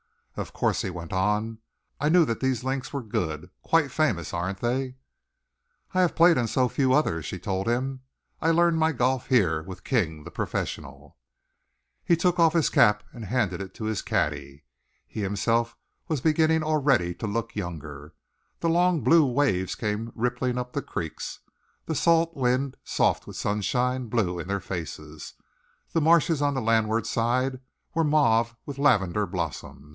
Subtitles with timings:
[0.35, 1.59] "Of course," he went on,
[1.99, 4.95] "I knew that these links were good quite famous, aren't they?"
[5.93, 8.01] "I have played on so few others," she told him.
[8.41, 11.17] "I learned my golf here with King, the professional."
[12.03, 14.63] He took off his cap and handed it to his caddy.
[15.05, 15.77] He himself
[16.07, 18.15] was beginning already to look younger.
[18.61, 21.41] The long blue waves came rippling up the creeks.
[21.85, 25.33] The salt wind, soft with sunshine, blew in their faces.
[25.91, 27.59] The marshes on the landward side
[27.93, 29.89] were mauve with lavender blossom.